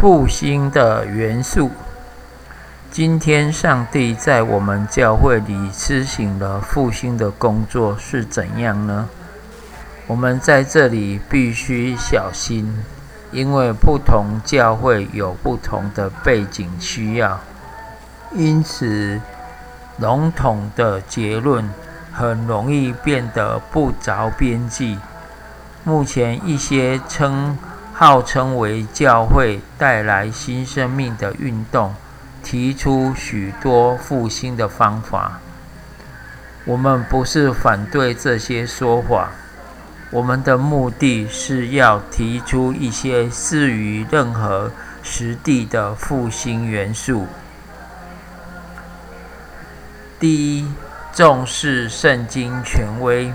[0.00, 1.72] 复兴的元素。
[2.88, 9.08] 今天，上帝在我们教会里施行了复兴的工作是怎样呢？
[10.06, 12.84] 我们在这里必须小心，
[13.32, 17.40] 因为不同教会有不同的背景需要，
[18.32, 19.20] 因此
[19.98, 21.68] 笼统的结论
[22.12, 24.96] 很容易变得不着边际。
[25.82, 27.58] 目前，一些称
[28.00, 31.96] 号称为教会带来新生命的运动，
[32.44, 35.40] 提出许多复兴的方法。
[36.64, 39.30] 我们不是反对这些说法，
[40.12, 44.70] 我们的目的是要提出一些适于任何
[45.02, 47.26] 实地的复兴元素。
[50.20, 50.72] 第一，
[51.12, 53.32] 重视圣经权威，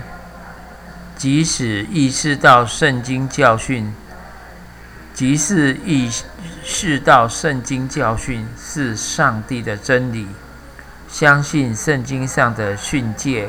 [1.18, 3.94] 即使意识到圣经教训。
[5.14, 6.10] 即是意
[6.64, 10.26] 识到圣经教训是上帝的真理，
[11.08, 13.48] 相信圣经上的训诫、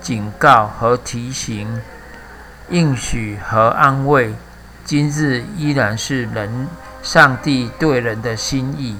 [0.00, 1.82] 警告和提醒、
[2.68, 4.32] 应许和安慰，
[4.84, 6.68] 今日依然是人
[7.02, 8.96] 上帝对人的心意。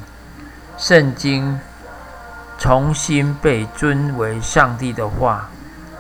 [0.76, 1.60] 圣经
[2.58, 5.48] 重新被尊为上帝的话，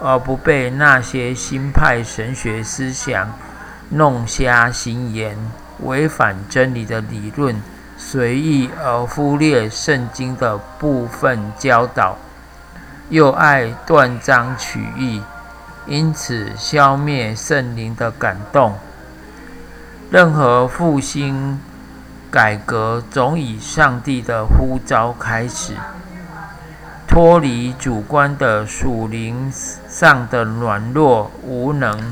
[0.00, 3.32] 而不被那些新派神学思想
[3.90, 5.38] 弄瞎心眼。
[5.82, 7.60] 违反真理的理论，
[7.96, 12.16] 随意而忽略圣经的部分教导，
[13.08, 15.22] 又爱断章取义，
[15.86, 18.74] 因此消灭圣灵的感动。
[20.10, 21.60] 任何复兴
[22.30, 25.74] 改革总以上帝的呼召开始，
[27.06, 29.52] 脱离主观的属灵
[29.88, 32.10] 上的软弱无能。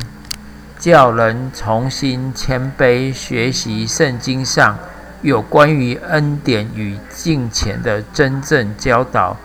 [0.78, 4.78] 叫人重新谦卑学习圣经上
[5.22, 9.36] 有关于恩典与敬虔的真正教导，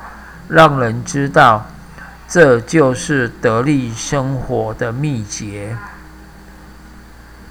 [0.48, 1.66] 让人知道
[2.28, 5.76] 这就是得力生活的秘诀。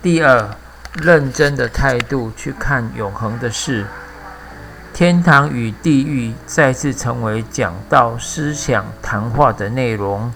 [0.01, 0.51] 第二，
[0.95, 3.87] 认真的态度去看永恒的事，
[4.93, 10.33] 天堂与地狱再次成为讲道思想谈话的内容。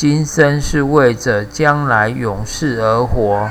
[0.00, 3.50] 今生是为着将来永世而活，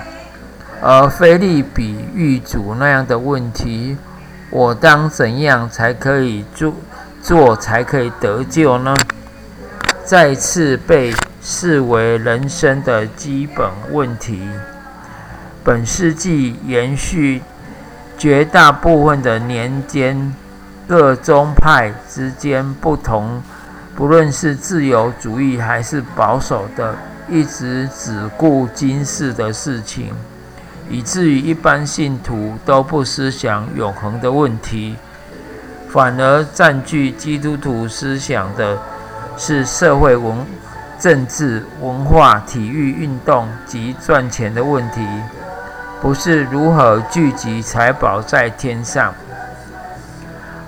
[0.81, 3.95] 而非利比狱主那样的问题：
[4.49, 6.73] 我当怎样才可以做
[7.21, 8.95] 做才可以得救呢？
[10.03, 14.49] 再次被视为人生的基本问题。
[15.63, 17.43] 本世纪延续
[18.17, 20.33] 绝大部分的年间，
[20.87, 23.43] 各宗派之间不同。
[23.99, 26.95] 不论是自由主义还是保守的，
[27.27, 30.13] 一直只顾今世的事情，
[30.89, 34.95] 以至于一般信徒都不思想永恒的问题，
[35.89, 38.79] 反而占据基督徒思想的
[39.37, 40.45] 是社会文、
[40.97, 45.05] 政治、文化、体育运动及赚钱的问题，
[46.01, 49.13] 不是如何聚集财宝在天上。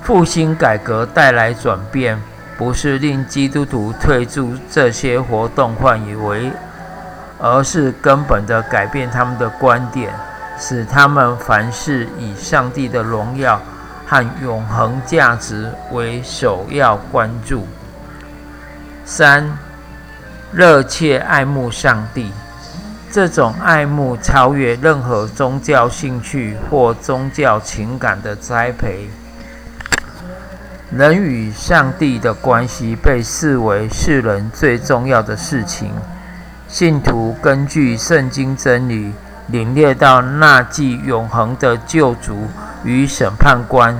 [0.01, 2.21] 复兴改革带来转变。
[2.61, 6.51] 不是令基督徒退出这些活动范围，
[7.39, 10.13] 而是根本的改变他们的观点，
[10.59, 13.59] 使他们凡事以上帝的荣耀
[14.05, 17.65] 和永恒价值为首要关注。
[19.05, 19.57] 三，
[20.51, 22.31] 热切爱慕上帝，
[23.09, 29.09] 这种爱慕超越任何宗教兴趣或宗教情感的栽培。
[30.93, 35.89] 人与上帝的关系被视为世人最重要的事情。
[36.67, 39.13] 信徒根据圣经真理，
[39.47, 42.45] 领略到那既永恒的救主
[42.83, 43.97] 与审判官，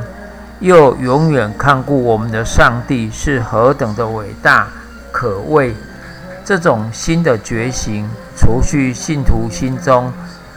[0.59, 4.67] 又永远看顾我们的上帝是何等的伟大
[5.13, 5.73] 可畏。
[6.43, 10.11] 这种新的觉醒，除去信徒心中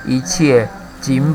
[0.04, 0.68] 一切
[1.00, 1.32] 仅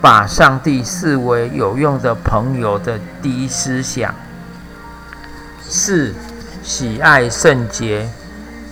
[0.00, 4.14] 把上帝视为有用的朋友的第一思想。
[5.72, 6.12] 四、
[6.64, 8.08] 喜爱圣洁，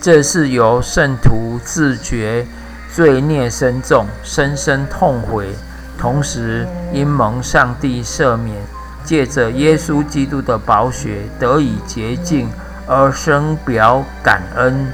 [0.01, 2.45] 这是由圣徒自觉
[2.93, 5.55] 罪孽深重，深深痛悔，
[5.97, 8.57] 同时因蒙上帝赦免，
[9.05, 12.49] 借着耶稣基督的宝血得以洁净
[12.85, 14.91] 而深表感恩，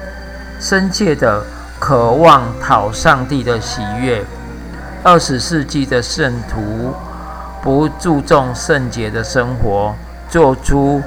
[0.59, 1.43] 深切的
[1.79, 4.23] 渴望讨上帝的喜悦。
[5.01, 6.93] 二十世纪的圣徒
[7.63, 9.95] 不注重圣洁的生活，
[10.29, 11.01] 做出。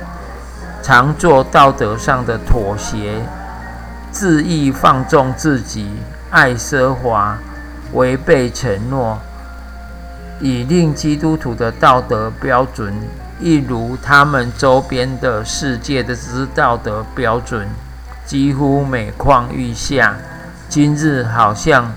[0.83, 3.21] 常做道德上的妥协，
[4.13, 5.91] 恣意放纵自己，
[6.31, 7.37] 爱奢华，
[7.93, 9.19] 违背承诺，
[10.41, 12.95] 以令基督徒的道德标准，
[13.41, 17.69] 一如他们周边的世界的之道德标准，
[18.25, 20.17] 几乎每况愈下。
[20.69, 21.93] 今日好像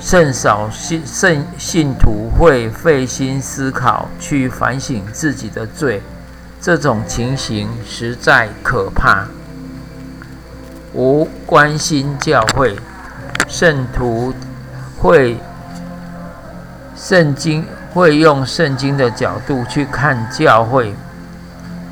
[0.00, 6.02] 甚少信圣信徒会费心思考，去反省自己的罪。
[6.62, 9.26] 这种情形实在可怕。
[10.94, 12.78] 无关心教会，
[13.48, 14.32] 圣徒
[14.96, 15.36] 会
[16.94, 20.94] 圣经会用圣经的角度去看教会，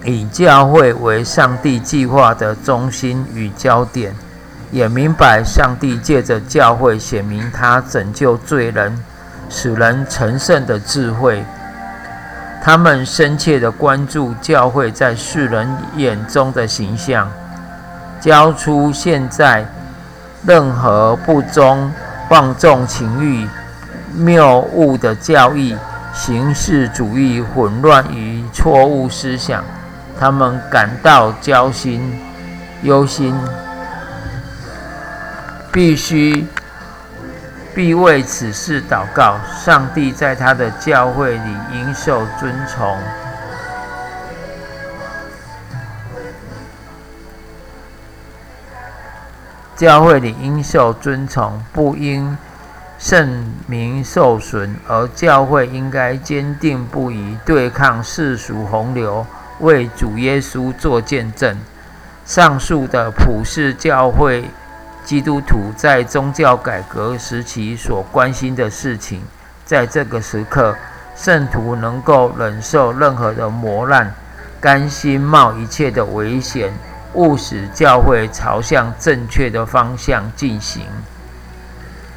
[0.04, 4.14] 以教会为上帝计划的中心与焦点。
[4.70, 8.96] 也明白上帝借着教会显明他拯救罪人、
[9.48, 11.44] 使人成圣的智慧。
[12.62, 17.30] 他们深切地关注教会在世人眼中的形象，
[18.20, 19.64] 交出现在
[20.44, 21.90] 任何不忠、
[22.28, 23.48] 放纵情欲、
[24.14, 25.74] 谬误的教义、
[26.12, 29.64] 形式主义、混乱与错误思想。
[30.18, 32.20] 他们感到焦心、
[32.82, 33.34] 忧心。
[35.72, 36.44] 必须
[37.80, 39.40] 必为此事祷告。
[39.64, 42.98] 上帝在他的教会里应受尊崇。
[49.74, 52.36] 教会里应受尊崇，不应
[52.98, 59.26] 圣名受损，而教会应该坚定不移对抗世俗洪流，
[59.60, 61.56] 为主耶稣做见证。
[62.26, 64.44] 上述的普世教会。
[65.10, 69.20] 基督徒在宗教改革时期所关心的事情，
[69.64, 70.76] 在这个时刻，
[71.16, 74.14] 圣徒能够忍受任何的磨难，
[74.60, 76.72] 甘心冒一切的危险，
[77.14, 80.84] 务使教会朝向正确的方向进行。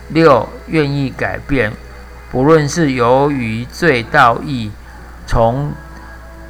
[0.10, 1.74] 六，愿意改变，
[2.32, 4.72] 不论是由于罪到义，
[5.26, 5.72] 从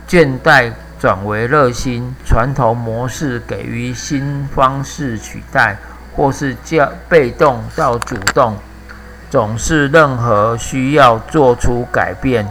[0.10, 5.78] 倦怠转为热心，传统模式给予新方式取代。
[6.15, 8.57] 或是叫被动到主动，
[9.30, 12.48] 总是任何需要做出改变。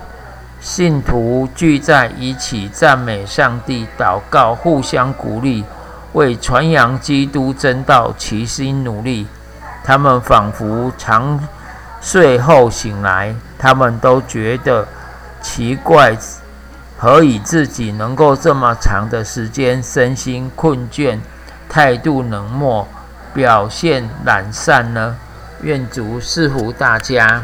[0.60, 5.64] 信徒聚在一起赞美上帝、祷告、互相鼓励，
[6.12, 9.26] 为传扬基督真道齐心努力。
[9.82, 11.40] 他们仿佛长
[12.00, 14.86] 睡后醒来，他们都觉得
[15.40, 16.16] 奇怪：
[16.96, 21.18] 何以自己能够这么长的时间身心困倦、
[21.68, 22.86] 态度冷漠？
[23.34, 25.16] 表现懒散呢？
[25.62, 27.42] 愿主赐福大家。